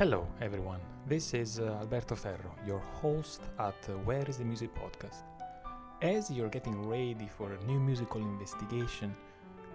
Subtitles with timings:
[0.00, 0.80] Hello, everyone.
[1.06, 5.24] This is uh, Alberto Ferro, your host at uh, Where is the Music podcast.
[6.00, 9.14] As you're getting ready for a new musical investigation,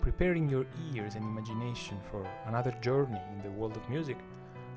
[0.02, 4.18] preparing your ears and imagination for another journey in the world of music,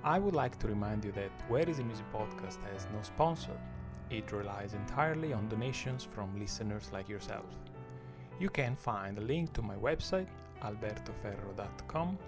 [0.04, 3.58] I would like to remind you that Where is the Music podcast has no sponsor.
[4.10, 7.46] It relies entirely on donations from listeners like yourself.
[8.38, 10.28] You can find a link to my website,
[10.62, 12.18] albertoferro.com,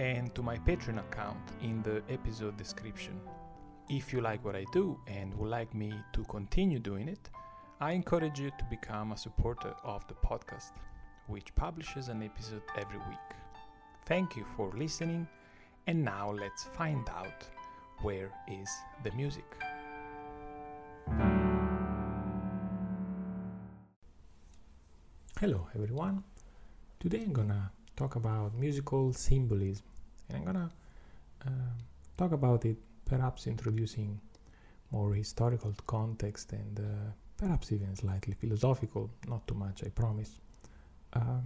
[0.00, 3.20] and to my Patreon account in the episode description.
[3.90, 7.28] If you like what I do and would like me to continue doing it,
[7.80, 10.72] I encourage you to become a supporter of the podcast,
[11.26, 13.28] which publishes an episode every week.
[14.06, 15.28] Thank you for listening,
[15.86, 17.46] and now let's find out
[18.00, 18.70] where is
[19.04, 19.44] the music.
[25.38, 26.24] Hello everyone.
[27.00, 29.84] Today I'm gonna talk about musical symbolism.
[30.28, 30.70] And I'm gonna
[31.46, 31.72] uh,
[32.16, 34.18] talk about it perhaps introducing
[34.90, 40.32] more historical context and uh, perhaps even slightly philosophical not too much I promise.
[41.12, 41.44] Um,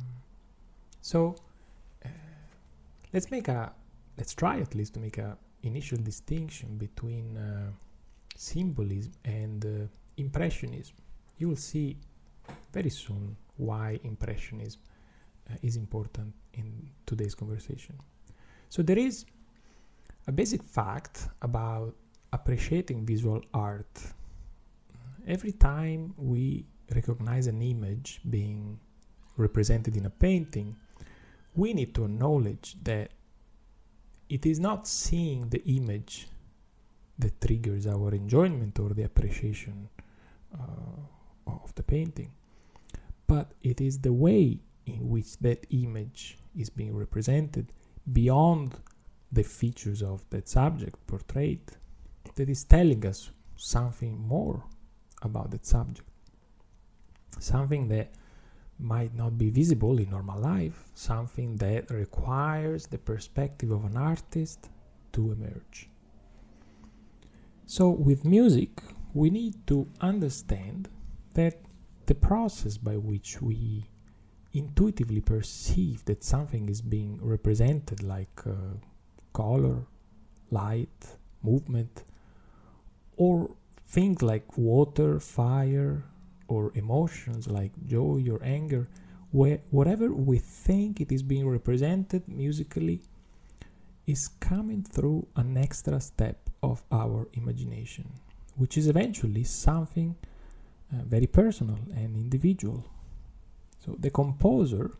[1.00, 1.34] so
[2.04, 2.08] uh,
[3.12, 3.72] let's make a
[4.18, 7.70] let's try at least to make a initial distinction between uh,
[8.36, 9.86] symbolism and uh,
[10.16, 10.94] impressionism.
[11.38, 11.96] You will see
[12.72, 14.80] very soon why impressionism
[15.62, 17.96] is important in today's conversation
[18.68, 19.24] so there is
[20.26, 21.94] a basic fact about
[22.32, 24.02] appreciating visual art.
[25.26, 28.78] Every time we recognize an image being
[29.36, 30.76] represented in a painting,
[31.54, 33.12] we need to acknowledge that
[34.28, 36.26] it is not seeing the image
[37.18, 39.88] that triggers our enjoyment or the appreciation
[40.58, 40.98] uh,
[41.46, 42.32] of the painting,
[43.26, 47.72] but it is the way in which that image is being represented
[48.12, 48.74] beyond
[49.32, 51.62] the features of that subject portrayed
[52.36, 54.64] that is telling us something more
[55.22, 56.08] about that subject.
[57.38, 58.12] Something that
[58.78, 64.68] might not be visible in normal life, something that requires the perspective of an artist
[65.12, 65.88] to emerge.
[67.66, 68.82] So, with music,
[69.14, 70.88] we need to understand
[71.34, 71.60] that
[72.06, 73.86] the process by which we
[74.54, 78.52] intuitively perceive that something is being represented like uh,
[79.32, 79.86] color,
[80.50, 82.04] light, movement,
[83.16, 83.50] or
[83.88, 86.04] things like water, fire,
[86.48, 88.88] or emotions like joy or anger,
[89.32, 93.00] where whatever we think it is being represented musically
[94.06, 98.08] is coming through an extra step of our imagination,
[98.56, 100.14] which is eventually something
[100.92, 102.84] uh, very personal and individual.
[103.84, 104.92] So the composer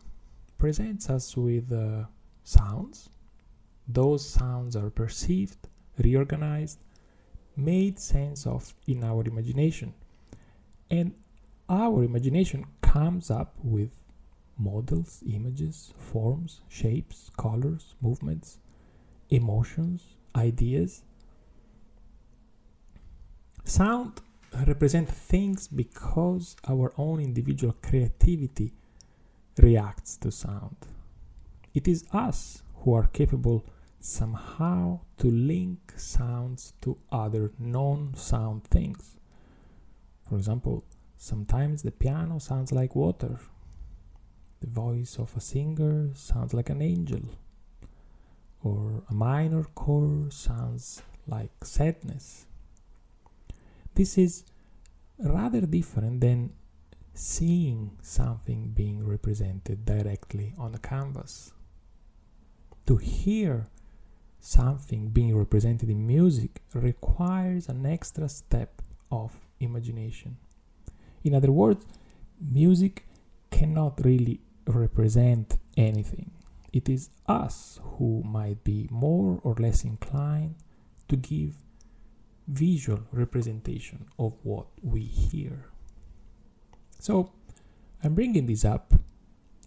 [0.58, 2.04] presents us with uh,
[2.42, 3.08] sounds.
[3.88, 5.68] Those sounds are perceived,
[5.98, 6.84] reorganized,
[7.56, 9.94] made sense of in our imagination.
[10.90, 11.14] And
[11.68, 13.90] our imagination comes up with
[14.58, 18.58] models, images, forms, shapes, colors, movements,
[19.30, 21.02] emotions, ideas.
[23.64, 24.20] Sound
[24.62, 28.72] represent things because our own individual creativity
[29.58, 30.76] reacts to sound.
[31.74, 33.64] It is us who are capable
[34.00, 39.16] somehow to link sounds to other non sound things.
[40.28, 40.84] For example,
[41.16, 43.40] sometimes the piano sounds like water,
[44.60, 47.22] the voice of a singer sounds like an angel,
[48.62, 52.46] or a minor chord sounds like sadness
[53.94, 54.44] this is
[55.18, 56.52] rather different than
[57.12, 61.52] seeing something being represented directly on a canvas.
[62.86, 63.68] To hear
[64.40, 70.36] something being represented in music requires an extra step of imagination.
[71.22, 71.86] In other words,
[72.40, 73.06] music
[73.50, 76.30] cannot really represent anything.
[76.72, 80.56] It is us who might be more or less inclined
[81.08, 81.54] to give
[82.46, 85.66] visual representation of what we hear.
[86.98, 87.32] So
[88.02, 88.94] I'm bringing this up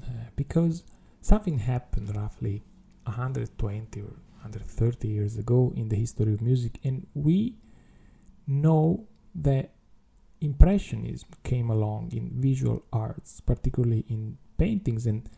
[0.04, 0.84] uh, because
[1.22, 2.64] something happened roughly
[3.04, 7.56] 120 or 130 years ago in the history of music, and we
[8.46, 9.72] know that
[10.40, 15.30] impressionism came along in visual arts, particularly in paintings, and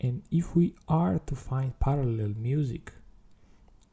[0.00, 2.92] and if we are to find parallel music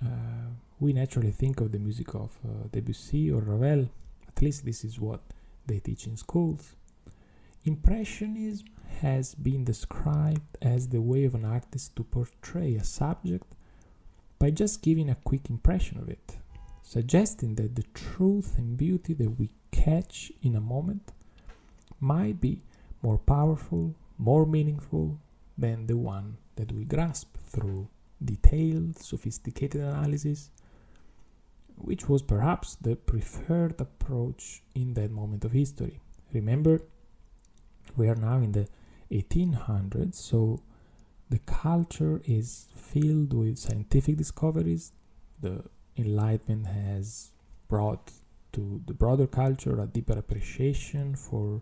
[0.03, 0.49] uh,
[0.79, 3.89] we naturally think of the music of uh, Debussy or Ravel.
[4.27, 5.21] At least this is what
[5.65, 6.75] they teach in schools.
[7.63, 8.67] Impressionism
[9.01, 13.47] has been described as the way of an artist to portray a subject
[14.37, 16.37] by just giving a quick impression of it.
[16.85, 21.11] suggesting that the truth and beauty that we catch in a moment
[21.99, 22.61] might be
[23.01, 25.19] more powerful, more meaningful
[25.57, 27.87] than the one that we grasp through
[28.23, 30.51] detailed, sophisticated analysis,
[31.77, 35.99] which was perhaps the preferred approach in that moment of history.
[36.33, 36.81] Remember,
[37.95, 38.67] we are now in the
[39.11, 40.61] 1800s, so
[41.29, 44.91] the culture is filled with scientific discoveries.
[45.41, 45.63] The
[45.97, 47.31] Enlightenment has
[47.67, 48.11] brought
[48.53, 51.61] to the broader culture a deeper appreciation for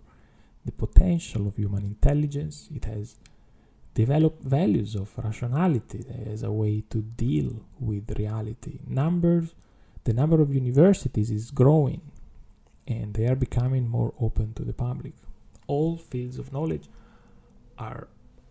[0.65, 2.69] the potential of human intelligence.
[2.73, 3.15] It has
[3.93, 8.79] developed values of rationality as a way to deal with reality.
[8.87, 9.53] Numbers,
[10.03, 12.01] the number of universities is growing
[12.87, 15.13] and they are becoming more open to the public.
[15.67, 16.89] All fields of knowledge
[17.77, 18.07] are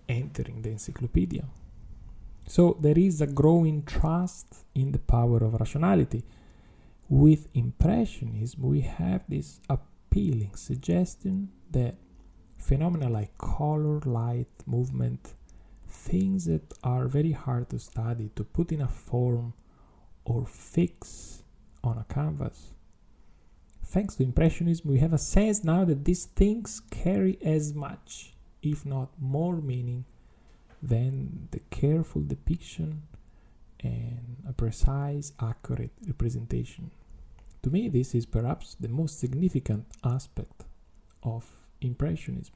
[0.08, 1.44] entering the encyclopedia.
[2.46, 6.25] So there is a growing trust in the power of rationality.
[7.08, 11.96] With Impressionism, we have this appealing suggestion that
[12.56, 15.34] phenomena like color, light, movement,
[15.87, 19.52] things that are very hard to study, to put in a form
[20.25, 21.42] or fix
[21.82, 22.73] on a canvas.
[23.84, 28.32] Thanks to Impressionism, we have a sense now that these things carry as much,
[28.62, 30.05] if not more, meaning
[30.82, 33.02] than the careful depiction
[33.81, 36.90] and a precise, accurate representation.
[37.62, 40.64] To me, this is perhaps the most significant aspect
[41.23, 41.44] of
[41.81, 42.55] Impressionism.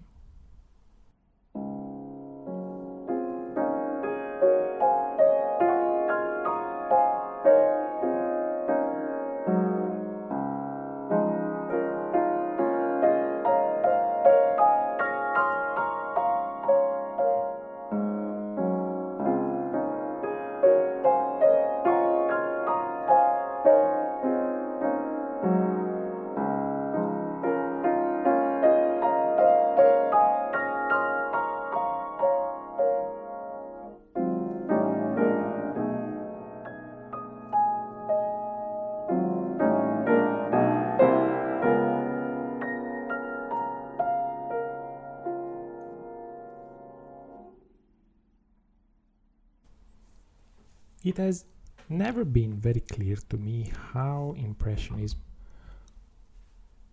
[51.07, 51.45] It has
[51.89, 55.21] never been very clear to me how Impressionism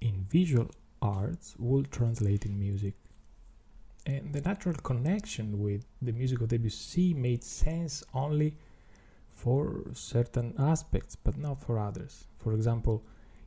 [0.01, 0.69] in visual
[1.01, 2.93] arts will translate in music.
[4.05, 8.55] And the natural connection with the music of Debussy made sense only
[9.31, 12.27] for certain aspects, but not for others.
[12.37, 13.03] For example,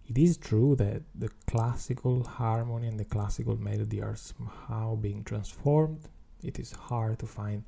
[0.09, 6.09] it is true that the classical harmony and the classical melody are somehow being transformed.
[6.43, 7.63] It is hard to find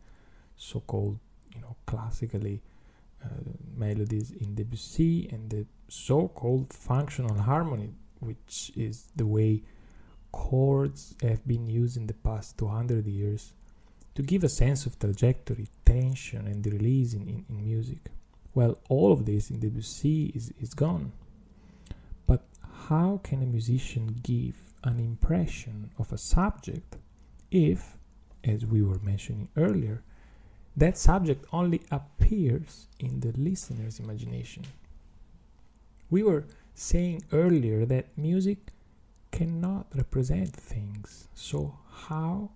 [0.57, 1.21] so-called,
[1.55, 2.61] you know, classically
[3.25, 3.29] Uh,
[3.77, 9.63] melodies in Debussy and the so-called functional harmony, which is the way
[10.33, 13.53] chords have been used in the past 200 years
[14.15, 18.11] to give a sense of trajectory, tension, and release in, in, in music.
[18.55, 21.13] Well, all of this in Debussy is, is gone.
[22.27, 22.45] But
[22.89, 26.97] how can a musician give an impression of a subject
[27.51, 27.97] if,
[28.43, 30.03] as we were mentioning earlier,
[30.79, 34.65] that subject only appears in the listener's imagination.
[36.09, 38.59] We were saying earlier that music
[39.33, 42.51] cannot represent things, so how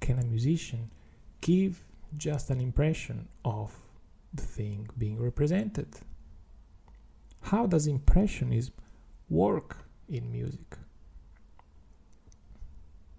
[0.00, 0.90] can a musician
[1.40, 1.82] give
[2.18, 3.74] just an impression of
[4.34, 5.88] the thing being represented?
[7.40, 8.74] How does impressionism
[9.30, 9.78] work
[10.10, 10.76] in music?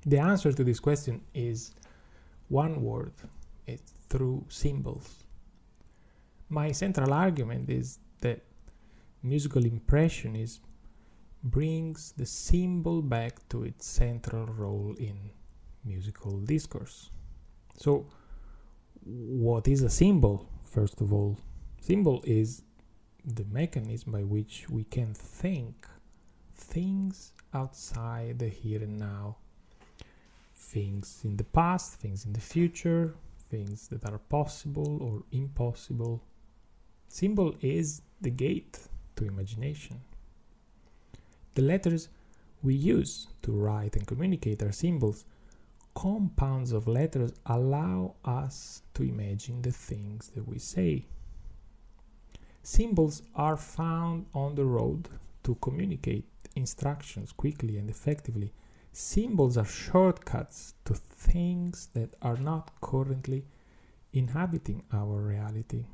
[0.06, 1.74] The answer to this question is
[2.50, 3.14] one word
[3.68, 5.24] it's through symbols.
[6.50, 8.42] My central argument is that
[9.24, 10.62] musical impressionism
[11.44, 15.18] brings the symbol back to its central role in
[15.84, 17.10] musical discourse.
[17.76, 18.06] So,
[19.04, 21.40] what is a symbol, first of all?
[21.82, 22.62] Symbol is
[23.26, 25.88] the mechanism by which we can think
[26.56, 29.38] things outside the here and now,
[30.56, 33.16] things in the past, things in the future,
[33.54, 36.24] things that are possible or impossible.
[37.08, 38.80] Symbol is the gate
[39.16, 40.02] to imagination.
[41.54, 42.10] The letters
[42.64, 45.26] we use to write and communicate are symbols.
[45.94, 51.06] Compounds of letters allow us to imagine the things that we say.
[52.64, 55.10] Symbols are found on the road
[55.44, 58.52] to communicate instructions quickly and effectively
[58.96, 63.44] Symbols are shortcuts to things that are not currently
[64.14, 65.86] inhabiting our reality.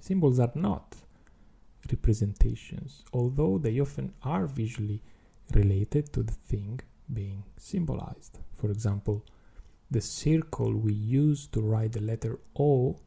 [0.00, 0.96] Symbols are not
[1.90, 5.02] representations, although they often are visually
[5.52, 6.80] related to the thing
[7.12, 8.38] being symbolized.
[8.54, 9.26] For example,
[9.90, 12.98] the circle we use to write the letter O,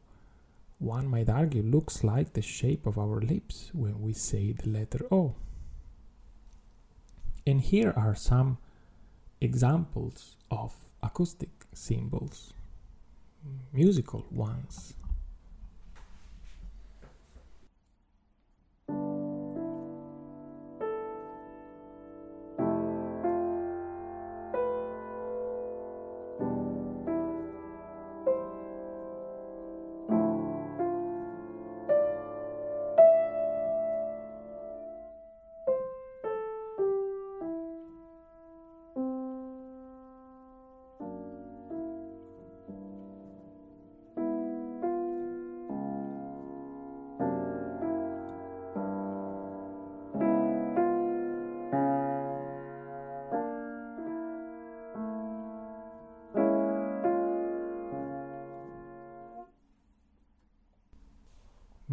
[0.78, 5.04] one might argue, looks like the shape of our lips when we say the letter
[5.10, 5.34] O.
[7.46, 8.58] And here are some
[9.40, 12.52] examples of acoustic symbols,
[13.72, 14.94] musical ones.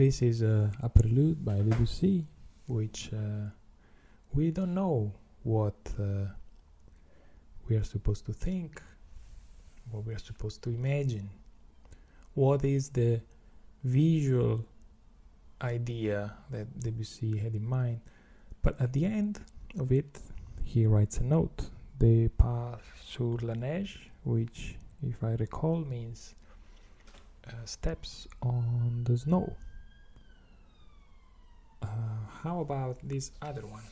[0.09, 2.25] This is a, a prelude by Debussy,
[2.65, 3.51] which uh,
[4.33, 5.13] we don't know
[5.43, 6.25] what uh,
[7.67, 8.81] we are supposed to think,
[9.91, 11.29] what we are supposed to imagine,
[12.33, 13.21] what is the
[13.83, 14.65] visual
[15.61, 17.99] idea that Debussy had in mind.
[18.63, 19.39] But at the end
[19.77, 20.17] of it,
[20.63, 24.75] he writes a note, Des pas sur la neige, which,
[25.07, 26.33] if I recall, means
[27.47, 29.55] uh, steps on the snow.
[32.43, 33.83] How about this other one?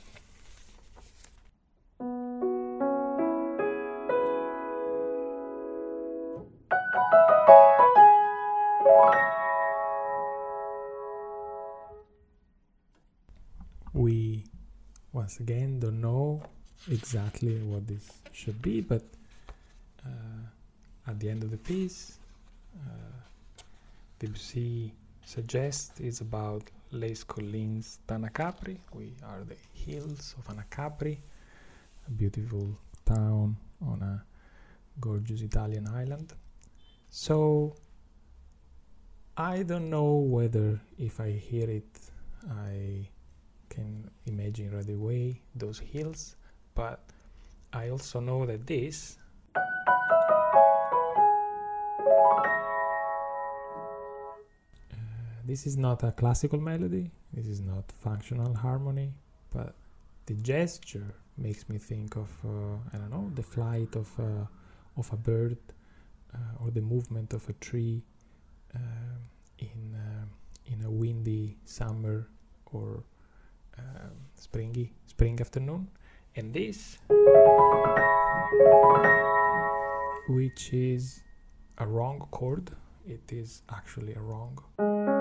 [13.94, 14.46] We
[15.12, 16.42] once again don't know
[16.90, 19.04] exactly what this should be, but
[20.06, 20.10] uh,
[21.06, 22.18] at the end of the piece,
[22.78, 23.62] uh,
[24.20, 24.94] Debussy
[25.26, 28.78] suggests it's about Les Collines d'Anacapri.
[28.94, 31.18] We are the hills of Anacapri,
[32.08, 34.24] a beautiful town on a
[35.00, 36.34] gorgeous Italian island.
[37.10, 37.76] So
[39.36, 42.00] I don't know whether if I hear it
[42.50, 43.08] I
[43.70, 46.36] can imagine right away those hills,
[46.74, 47.00] but
[47.74, 49.18] I also know that this
[55.48, 59.14] this is not a classical melody, this is not functional harmony,
[59.50, 59.74] but
[60.26, 64.46] the gesture makes me think of uh, I don't know the flight of uh,
[64.98, 65.58] of a bird
[66.34, 68.04] uh, or the movement of a tree
[68.76, 68.80] uh,
[69.60, 70.26] in uh,
[70.66, 72.28] in a windy summer
[72.74, 73.04] or
[74.36, 75.88] springy spring afternoon,
[76.36, 76.98] and this,
[80.30, 81.22] which is
[81.78, 82.72] a wrong chord,
[83.08, 85.17] it is actually a wrong.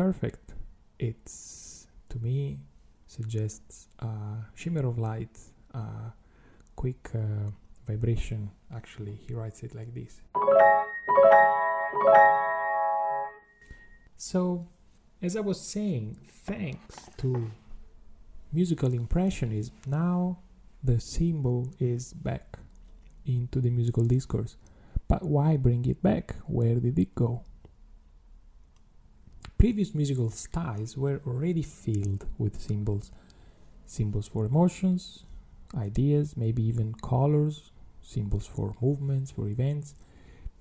[0.00, 0.54] Perfect.
[0.98, 2.58] It's to me
[3.06, 4.08] suggests a
[4.54, 5.36] shimmer of light,
[5.74, 6.14] a
[6.74, 7.50] quick uh,
[7.86, 8.50] vibration.
[8.74, 10.22] Actually, he writes it like this.
[14.16, 14.66] So,
[15.20, 16.16] as I was saying,
[16.48, 17.50] thanks to
[18.54, 20.38] musical impressionism, now
[20.82, 22.58] the symbol is back
[23.26, 24.56] into the musical discourse.
[25.08, 26.36] But why bring it back?
[26.46, 27.44] Where did it go?
[29.60, 33.12] Previous musical styles were already filled with symbols
[33.84, 35.24] symbols for emotions,
[35.76, 39.94] ideas, maybe even colors, symbols for movements, for events.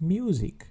[0.02, 0.68] Music,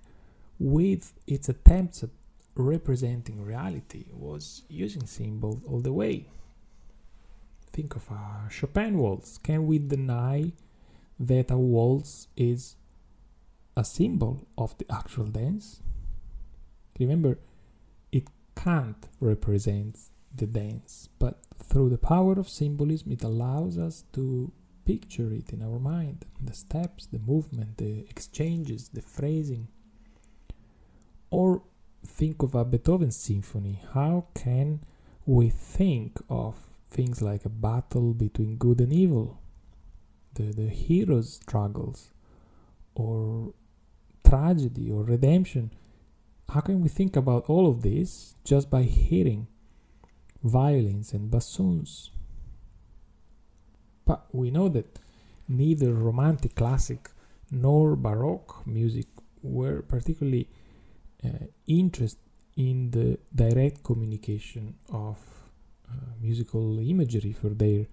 [0.59, 2.11] with its attempts at
[2.55, 6.27] representing reality, was using symbols all the way.
[7.73, 9.39] Think of a Chopin waltz.
[9.39, 10.53] Can we deny
[11.19, 12.77] that a waltz is
[13.75, 15.81] a symbol of the actual dance?
[16.99, 17.39] Remember,
[18.65, 19.97] can't represent
[20.35, 24.51] the dance, but through the power of symbolism, it allows us to
[24.85, 29.69] picture it in our mind the steps, the movement, the exchanges, the phrasing.
[31.31, 31.63] Or
[32.07, 33.81] think of a Beethoven symphony.
[33.93, 34.81] How can
[35.27, 36.55] we think of
[36.91, 39.41] things like a battle between good and evil,
[40.35, 42.11] the, the hero's struggles,
[42.95, 43.53] or
[44.25, 45.71] tragedy or redemption?
[46.51, 49.47] How can we think about all of this just by hearing
[50.43, 52.11] violins and bassoons?
[54.07, 54.99] But we know that
[55.47, 57.11] neither Romantic classic
[57.51, 59.07] nor Baroque music
[59.43, 60.49] were particularly
[61.25, 62.21] uh, interested
[62.57, 65.19] in the direct communication of
[65.89, 67.87] uh, musical imagery for their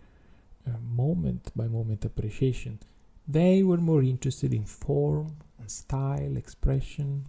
[0.68, 2.80] uh, moment by moment appreciation.
[3.28, 7.26] They were more interested in form and style, expression.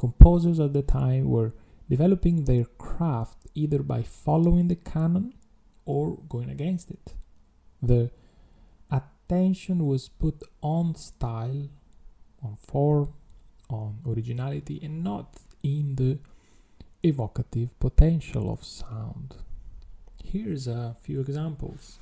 [0.00, 1.52] Composers at the time were
[1.90, 5.34] developing their craft either by following the canon
[5.84, 7.12] or going against it.
[7.82, 8.10] The
[8.90, 11.68] attention was put on style,
[12.42, 13.12] on form,
[13.68, 16.16] on originality, and not in the
[17.02, 19.36] evocative potential of sound.
[20.24, 21.98] Here's a few examples.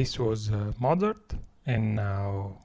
[0.00, 1.34] This was uh, Mozart,
[1.66, 2.56] and now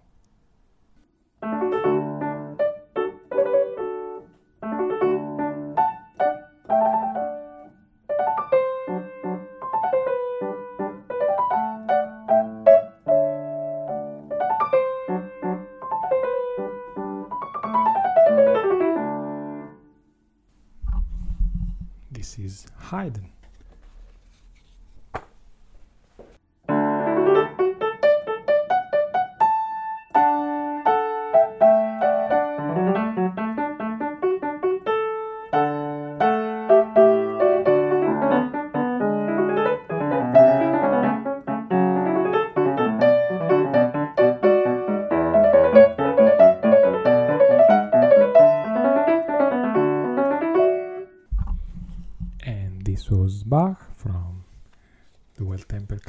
[22.13, 23.27] this is Haydn.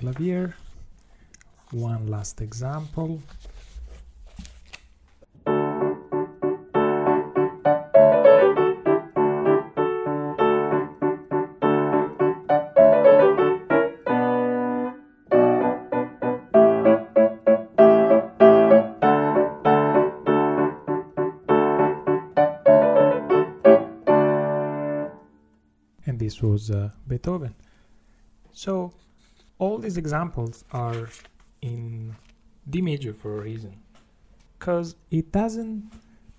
[0.07, 0.55] Clavier.
[1.73, 3.21] One last example.
[26.07, 27.57] and this was uh, Beethoven.
[28.53, 28.93] So
[29.59, 31.09] all these examples are
[31.63, 32.15] in
[32.69, 33.77] D major for a reason,
[34.59, 35.93] because it doesn't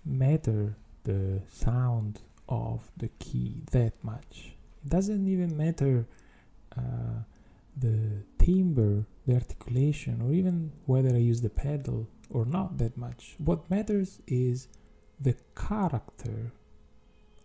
[0.06, 4.56] matter the sound of the key that much.
[4.84, 6.06] It doesn't even matter
[6.78, 7.24] uh,
[7.76, 13.36] the timbre, the articulation, or even whether I use the pedal or not that much.
[13.38, 14.68] What matters is
[15.20, 16.52] the character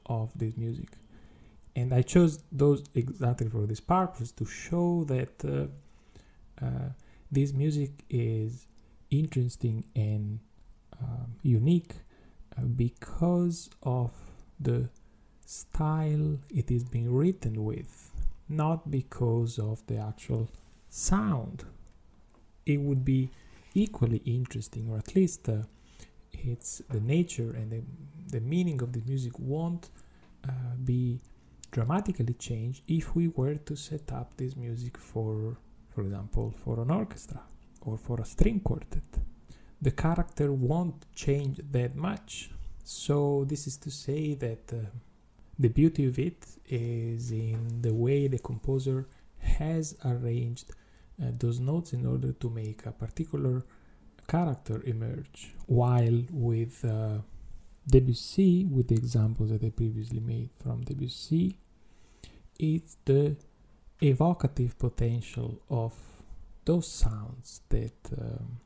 [0.06, 0.90] of this music
[1.74, 6.90] and I chose those exactly for this purpose to show that uh, uh,
[7.30, 8.66] this music is
[9.10, 10.38] interesting and
[11.00, 11.94] um, unique
[12.56, 14.10] uh, because of
[14.60, 14.88] the
[15.46, 18.10] style it is being written with,
[18.48, 20.48] not because of the actual
[20.88, 21.64] sound.
[22.66, 23.30] It would be
[23.74, 25.62] equally interesting, or at least uh,
[26.32, 27.82] it's the nature and the,
[28.30, 29.88] the meaning of the music won't
[30.46, 30.52] uh,
[30.84, 31.20] be
[31.72, 35.56] dramatically change if we were to set up this music for
[35.92, 37.42] for example for an orchestra
[37.80, 39.10] or for a string quartet.
[39.80, 42.50] The character won't change that much.
[42.84, 44.76] So this is to say that uh,
[45.58, 49.08] the beauty of it is in the way the composer
[49.38, 50.70] has arranged
[51.20, 53.64] uh, those notes in order to make a particular
[54.28, 57.18] character emerge while with uh,
[57.86, 61.58] Debussy, with the examples that I previously made from Debussy,
[62.58, 63.36] it's the
[64.00, 65.92] evocative potential of
[66.64, 68.60] those sounds that um,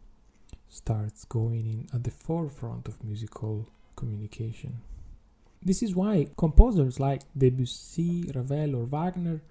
[0.68, 4.80] starts going in at the forefront of musical communication.
[5.62, 9.42] This is why composers like Debussy, Ravel, or Wagner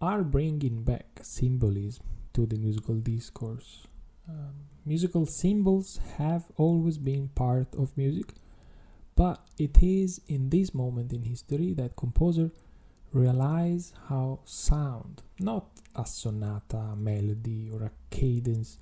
[0.00, 2.04] are bringing back symbolism
[2.34, 3.86] to the musical discourse.
[4.28, 4.54] Um,
[4.84, 8.34] musical symbols have always been part of music,
[9.16, 12.50] but it is in this moment in history that composer
[13.12, 18.78] realize how sound, not a sonata, a melody, or a cadence,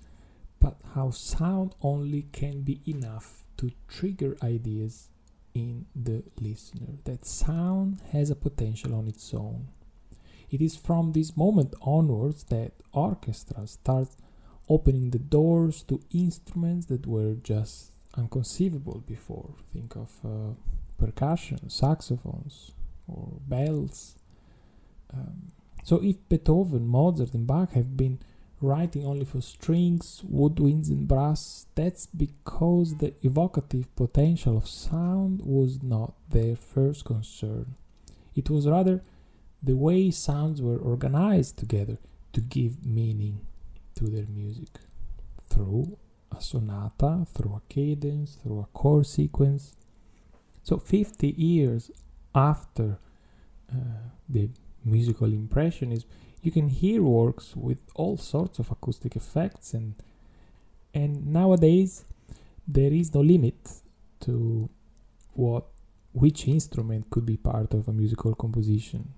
[0.60, 5.08] but how sound only can be enough to trigger ideas
[5.54, 6.98] in the listener.
[7.04, 9.68] That sound has a potential on its own.
[10.50, 14.08] It is from this moment onwards that orchestras start
[14.68, 19.50] opening the doors to instruments that were just unconceivable before.
[19.72, 20.54] Think of uh,
[20.98, 22.72] percussion, saxophones,
[23.08, 24.16] or bells.
[25.12, 28.18] Um, so, if Beethoven, Mozart, and Bach have been
[28.60, 35.82] writing only for strings, woodwinds, and brass, that's because the evocative potential of sound was
[35.82, 37.76] not their first concern.
[38.34, 39.02] It was rather
[39.62, 41.98] the way sounds were organized together
[42.32, 43.40] to give meaning
[43.94, 44.80] to their music
[45.48, 45.96] through
[46.36, 49.74] a sonata, through a cadence, through a chord sequence.
[50.62, 51.90] So, 50 years
[52.36, 52.98] after
[53.72, 53.74] uh,
[54.28, 54.50] the
[54.84, 56.08] musical impressionism,
[56.42, 59.94] you can hear works with all sorts of acoustic effects and
[60.94, 62.04] and nowadays
[62.68, 63.82] there is no limit
[64.20, 64.68] to
[65.32, 65.64] what
[66.12, 69.12] which instrument could be part of a musical composition.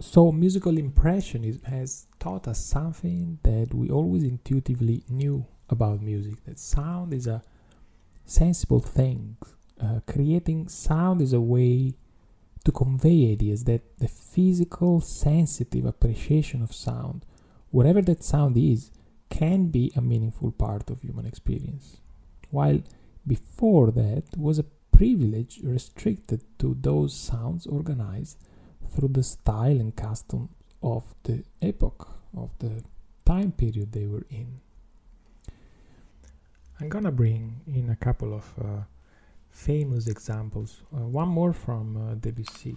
[0.00, 6.58] So musical impressionism has taught us something that we always intuitively knew about music that
[6.58, 7.42] sound is a
[8.24, 9.36] sensible thing
[9.80, 11.94] uh, creating sound is a way
[12.64, 17.24] to convey ideas that the physical, sensitive appreciation of sound,
[17.70, 18.90] whatever that sound is,
[19.30, 21.98] can be a meaningful part of human experience.
[22.50, 22.80] While
[23.26, 28.38] before that was a privilege restricted to those sounds organized
[28.90, 30.48] through the style and custom
[30.82, 32.82] of the epoch, of the
[33.24, 34.60] time period they were in.
[36.80, 38.82] I'm gonna bring in a couple of uh,
[39.58, 40.82] famous examples.
[40.94, 42.76] Uh, one more from uh, Debussy.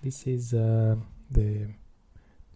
[0.00, 0.94] This is uh,
[1.30, 1.66] the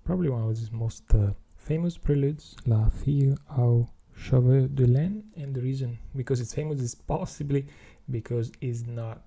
[0.05, 5.55] probably one of his most uh, famous preludes, La Fille aux Cheveux de lin, and
[5.55, 7.67] the reason because it's famous is possibly
[8.09, 9.23] because it's not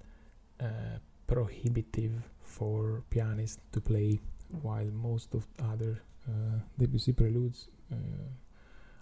[0.62, 4.20] uh, prohibitive for pianists to play,
[4.62, 6.02] while most of other
[6.78, 7.67] Debussy preludes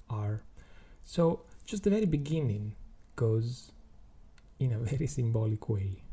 [0.09, 0.41] are.
[1.01, 2.75] So just the very beginning
[3.15, 3.71] goes
[4.59, 6.03] in a very symbolic way.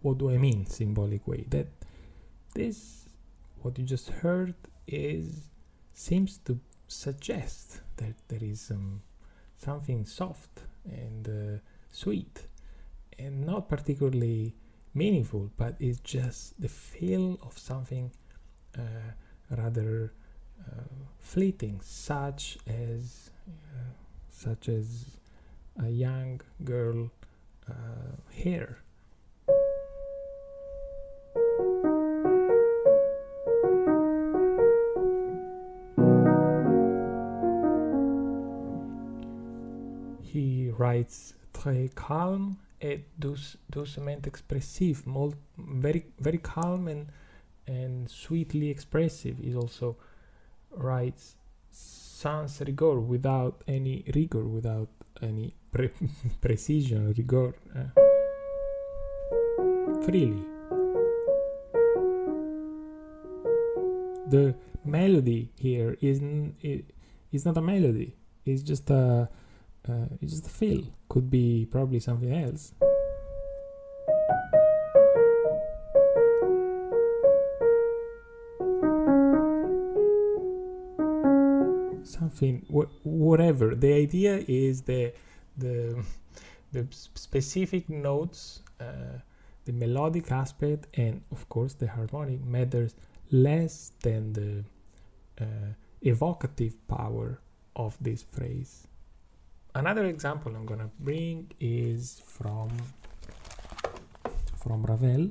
[0.00, 1.46] What do I mean, symbolic way?
[1.48, 1.68] That
[2.54, 3.06] this,
[3.62, 4.54] what you just heard,
[4.86, 5.48] is
[5.94, 9.00] seems to suggest that there is um,
[9.56, 11.58] something soft and uh,
[11.90, 12.46] sweet
[13.18, 14.54] and not particularly
[14.94, 18.12] meaningful, but it's just the feel of something
[18.78, 18.80] uh,
[19.50, 20.12] rather
[20.60, 20.82] uh,
[21.18, 23.92] fleeting, such as uh,
[24.30, 25.18] such as
[25.82, 27.10] a young girl
[27.68, 27.72] uh,
[28.32, 28.78] hair.
[40.22, 47.06] He writes très calme et douce, doucement expressive, molt, very very calm and
[47.66, 49.38] and sweetly expressive.
[49.38, 49.96] He also
[50.70, 51.36] writes
[51.70, 54.88] sans rigor, without any rigor, without
[55.22, 55.90] any pre-
[56.40, 57.88] precision, rigor, uh,
[60.04, 60.42] freely.
[64.28, 66.20] The melody here is
[67.32, 68.16] is not a melody.
[68.44, 69.28] It's just a
[69.88, 70.84] uh, it's just a feel.
[71.14, 72.74] Could be probably something else.
[82.02, 83.76] Something, wh- whatever.
[83.76, 85.12] The idea is the
[85.56, 86.04] the
[86.72, 89.20] the specific notes, uh,
[89.66, 92.96] the melodic aspect, and of course the harmonic matters
[93.30, 94.64] less than the
[95.40, 97.38] uh, evocative power
[97.76, 98.88] of this phrase.
[99.76, 102.70] Another example I'm gonna bring is from
[104.56, 105.30] from Ravel.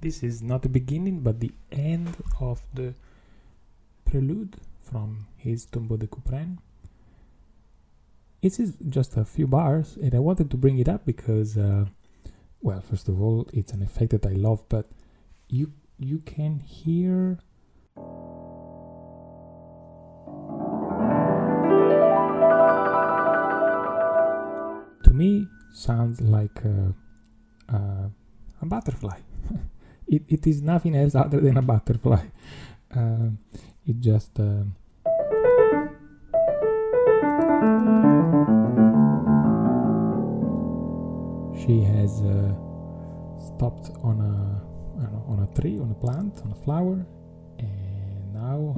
[0.00, 2.92] This is not the beginning but the end of the
[4.04, 6.58] prelude from his Tombeau de Couperin
[8.42, 11.84] it is just a few bars, and I wanted to bring it up because, uh,
[12.62, 14.86] well, first of all, it's an effect that I love, but
[15.48, 17.38] you you can hear.
[25.04, 26.94] To me, sounds like a,
[27.68, 28.10] a,
[28.62, 29.18] a butterfly.
[30.08, 32.26] it, it is nothing else other than a butterfly.
[32.92, 33.30] Uh,
[33.86, 34.40] it just.
[34.40, 34.64] Uh,
[41.78, 42.52] is uh,
[43.38, 44.70] stopped on a
[45.10, 47.06] know on a tree, on a plant, on a flower,
[47.58, 48.74] and now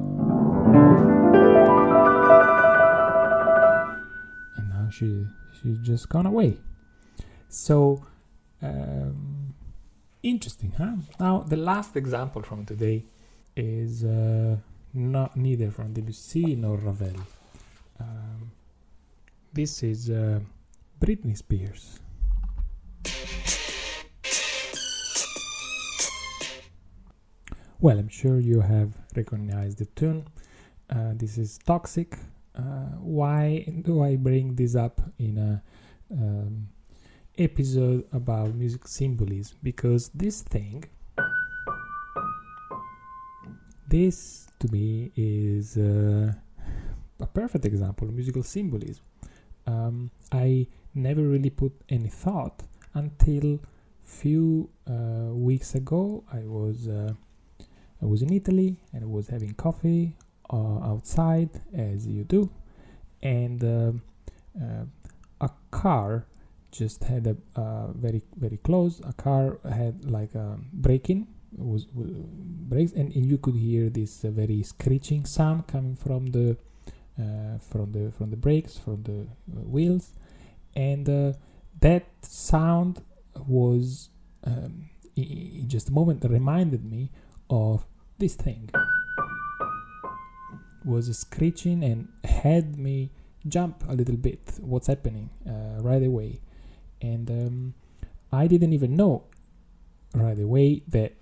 [4.56, 5.26] and now she
[5.56, 6.58] she's just gone away.
[7.48, 8.04] So
[8.62, 9.54] um,
[10.22, 10.96] interesting, huh?
[11.18, 13.04] Now the last example from today
[13.56, 14.56] is uh,
[14.94, 17.16] not neither from Debussy nor Ravel.
[18.00, 18.52] Um,
[19.52, 20.40] this is uh,
[21.00, 22.00] Britney Spears.
[27.82, 30.28] Well, I'm sure you have recognized the tune.
[30.88, 32.16] Uh, this is Toxic.
[32.54, 35.62] Uh, why do I bring this up in a
[36.12, 36.68] um,
[37.36, 39.58] episode about music symbolism?
[39.64, 40.84] Because this thing,
[43.88, 46.32] this to me is uh,
[47.18, 49.04] a perfect example of musical symbolism.
[49.66, 52.62] Um, I never really put any thought
[52.94, 53.58] until
[54.04, 56.22] few uh, weeks ago.
[56.32, 57.14] I was uh,
[58.02, 60.16] I was in Italy and I was having coffee
[60.50, 62.50] uh, outside as you do,
[63.22, 64.02] and um,
[64.60, 64.84] uh,
[65.40, 66.26] a car
[66.72, 69.00] just had a uh, very very close.
[69.06, 74.24] A car had like a break-in was, was breaks, and, and you could hear this
[74.24, 76.56] uh, very screeching sound coming from the
[77.18, 80.12] uh, from the from the brakes from the uh, wheels,
[80.74, 81.06] and
[81.80, 83.02] that sound
[83.46, 84.08] was
[84.44, 87.10] um, in just a moment reminded me
[87.48, 87.86] of
[88.22, 88.70] this thing.
[90.84, 93.10] Was screeching and had me
[93.46, 94.40] jump a little bit.
[94.60, 95.30] What's happening?
[95.46, 96.40] Uh, right away.
[97.00, 97.74] And um,
[98.32, 99.24] i didn't even know
[100.14, 101.12] right away that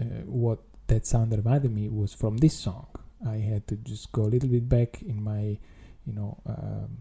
[0.00, 2.86] uh, what that sound reminded me was from this song.
[3.26, 5.58] I had to just go a little bit back in my
[6.06, 6.98] you know um,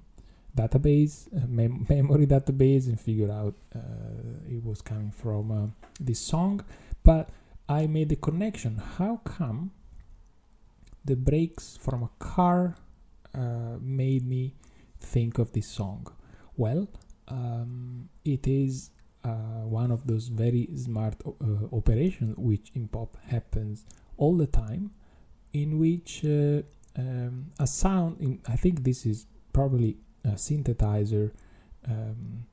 [0.57, 5.67] database uh, mem- memory database and figure out uh, it was coming from uh,
[5.99, 6.63] this song.
[7.03, 7.29] But
[7.67, 9.71] i made the connection how come
[11.05, 12.75] the brakes from a car
[13.35, 14.55] uh, made me
[14.99, 16.07] think of this song.
[16.57, 16.87] Well,
[17.27, 18.89] um, it is
[19.23, 23.85] uh, one of those very smart uh, operations which in pop happens
[24.17, 24.91] all the time,
[25.53, 26.61] in which uh,
[26.97, 31.31] um, a sound, in, I think this is probably a synthesizer
[31.87, 32.45] um,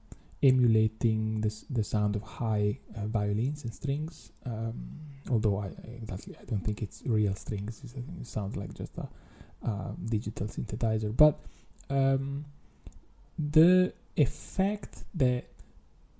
[0.43, 4.33] emulating this, the sound of high uh, violins and strings.
[4.45, 4.75] Um,
[5.31, 5.69] although I,
[6.03, 7.81] exactly I don't think it's real strings.
[7.85, 9.09] It's, it sounds like just a,
[10.05, 11.17] digital synthesizer.
[11.17, 11.39] But
[11.89, 12.45] um,
[13.39, 15.45] the effect that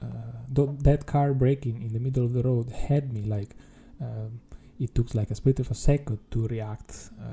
[0.01, 0.07] uh,
[0.55, 3.57] th- that car braking in the middle of the road had me like.
[4.01, 4.41] Um,
[4.81, 7.25] it took like a split of a second to react uh,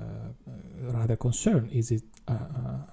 [0.48, 1.72] uh rather concerned.
[1.72, 2.34] Is it uh,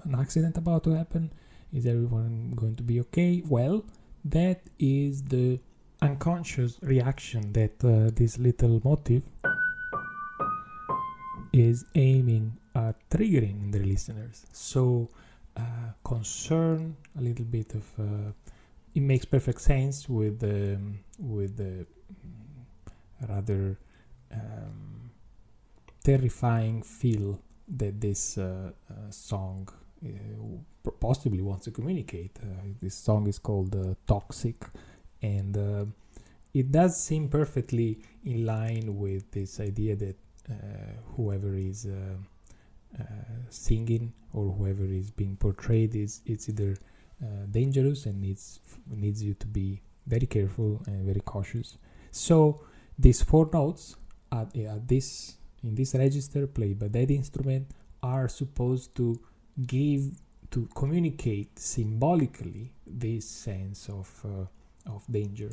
[0.04, 1.30] an accident about to happen?
[1.76, 3.42] Is everyone going to be okay?
[3.46, 3.84] Well,
[4.24, 5.60] that is the
[6.00, 9.24] unconscious reaction that uh, this little motive
[11.52, 14.46] is aiming at triggering in the listeners.
[14.54, 15.10] So,
[15.54, 17.84] uh, concern, a little bit of.
[18.00, 18.32] Uh,
[18.94, 23.76] it makes perfect sense with the um, with the mm, rather
[24.32, 25.10] um,
[26.02, 30.10] terrifying feel that this uh, uh, song uh, Uh,
[31.00, 32.38] possibly wants to communicate.
[32.42, 32.46] Uh,
[32.80, 34.56] this song is called uh, Toxic,
[35.22, 35.84] and uh,
[36.52, 40.16] it does seem perfectly in line with this idea that
[40.50, 40.54] uh,
[41.16, 41.88] whoever is
[43.50, 46.76] singing or whoever is being portrayed is it's either
[47.50, 51.78] dangerous and needs needs you to be very careful and very cautious.
[52.10, 52.62] So
[52.98, 53.96] these four notes
[54.32, 57.70] at, at this in this register played by that instrument
[58.02, 59.18] are supposed to
[59.64, 65.50] give to communicate symbolically this sense of uh, of danger.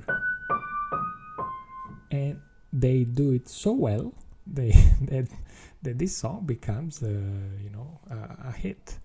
[2.12, 2.40] And
[2.72, 4.14] they do it so well
[4.48, 5.28] they that
[5.84, 9.00] that this song becomes uh, you know a, a hit.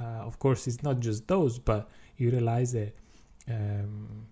[0.00, 2.94] Uh, of course it's not just those but you realize that
[3.48, 4.26] um,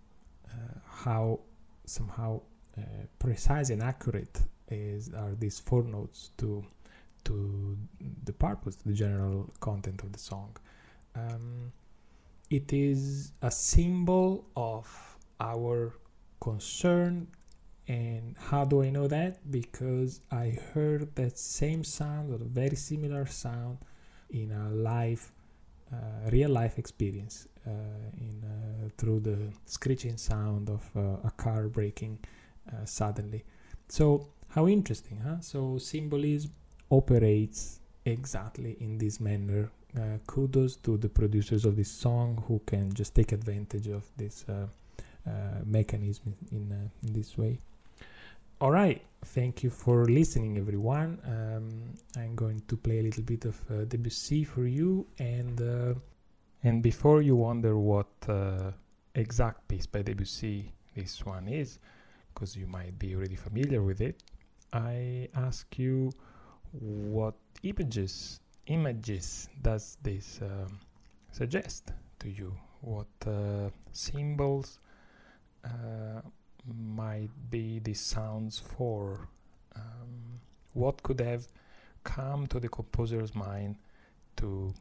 [0.48, 1.38] uh, how
[1.84, 2.40] somehow
[2.76, 2.80] uh,
[3.18, 6.64] precise and accurate is are these four notes to
[7.24, 7.76] to
[8.24, 10.56] the purpose, the general content of the song.
[11.14, 11.72] Um,
[12.50, 15.94] it is a symbol of our
[16.40, 17.28] concern.
[17.86, 19.50] And how do I know that?
[19.50, 23.78] Because I heard that same sound or very similar sound
[24.30, 25.32] in a live,
[25.92, 27.70] uh, real life experience, uh,
[28.18, 32.18] in uh, through the screeching sound of uh, a car braking
[32.70, 33.44] uh, suddenly.
[33.88, 35.40] So how interesting, huh?
[35.40, 36.52] So symbolism
[36.90, 39.70] operates exactly in this manner.
[39.96, 44.44] Uh, kudos to the producers of this song who can just take advantage of this
[44.48, 44.66] uh,
[45.26, 45.30] uh,
[45.64, 47.58] mechanism in, uh, in this way.
[48.60, 51.18] All right, thank you for listening, everyone.
[51.24, 55.94] Um, I'm going to play a little bit of uh, Debussy for you, and uh,
[56.64, 58.72] and before you wonder what uh,
[59.14, 61.78] exact piece by Debussy this one is,
[62.34, 64.20] because you might be already familiar with it,
[64.72, 66.10] I ask you
[66.72, 70.78] what images images does this um,
[71.32, 72.52] suggest to you?
[72.80, 74.78] What uh, symbols?
[75.64, 76.20] Uh,
[76.66, 79.28] might be the sounds for?
[79.74, 80.40] Um,
[80.74, 81.48] what could have
[82.04, 83.76] come to the composer's mind
[84.36, 84.74] to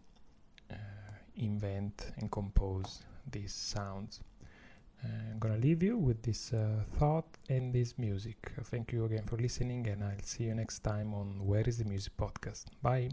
[0.71, 0.75] uh,
[1.35, 4.19] invent and compose these sounds?
[5.03, 8.53] I'm gonna leave you with this uh, thought and this music.
[8.63, 11.85] Thank you again for listening, and I'll see you next time on Where is the
[11.85, 12.65] Music podcast.
[12.81, 13.09] Bye.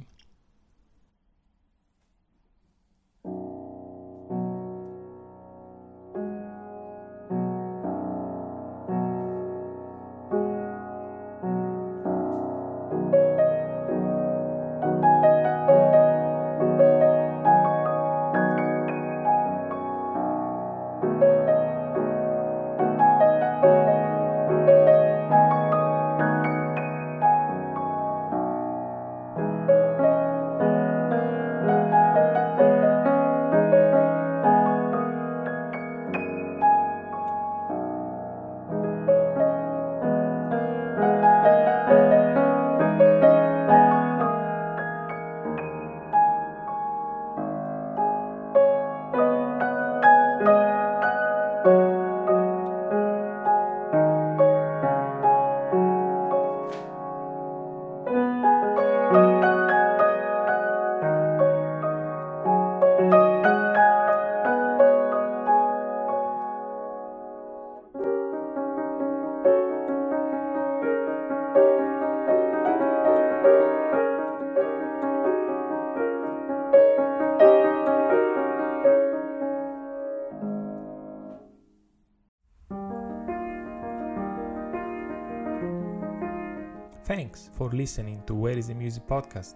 [87.24, 89.54] Thanks for listening to Where is the Music podcast.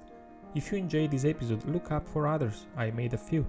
[0.54, 2.66] If you enjoyed this episode, look up for others.
[2.78, 3.46] I made a few.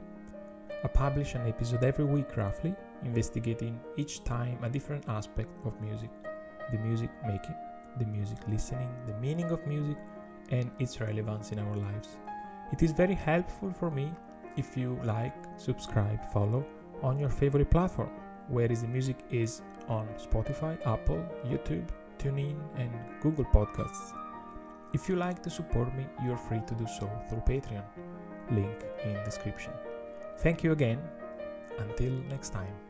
[0.84, 6.10] I publish an episode every week roughly, investigating each time a different aspect of music
[6.73, 7.55] the music making,
[7.97, 9.95] the music listening, the meaning of music,
[10.49, 12.17] and its relevance in our lives.
[12.73, 14.12] It is very helpful for me
[14.58, 16.65] if you like, subscribe, follow
[17.01, 18.12] on your favorite platform.
[18.49, 21.88] Where is the music is on Spotify, Apple, YouTube,
[22.19, 24.13] TuneIn, and Google Podcasts.
[24.93, 27.86] If you like to support me, you're free to do so through Patreon.
[28.51, 29.73] Link in description.
[30.39, 30.99] Thank you again.
[31.79, 32.88] Until next time.